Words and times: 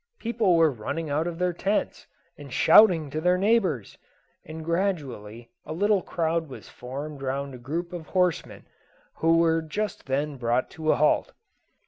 People 0.17 0.55
were 0.55 0.71
running 0.71 1.11
out 1.11 1.27
of 1.27 1.37
their 1.37 1.53
tents, 1.53 2.07
and 2.35 2.51
shouting 2.51 3.11
to 3.11 3.21
their 3.21 3.37
neighbours, 3.37 3.99
and 4.43 4.65
gradually 4.65 5.51
a 5.63 5.73
little 5.73 6.01
crowd 6.01 6.49
was 6.49 6.67
formed 6.67 7.21
round 7.21 7.53
a 7.53 7.59
group 7.59 7.93
of 7.93 8.07
horsemen, 8.07 8.65
who 9.17 9.37
were 9.37 9.61
just 9.61 10.07
then 10.07 10.37
brought 10.37 10.71
to 10.71 10.91
a 10.91 10.95
halt. 10.95 11.33